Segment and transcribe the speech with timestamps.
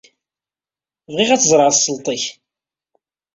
[1.13, 2.23] Bɣiɣ ad ẓreɣ tasleḍt-ik.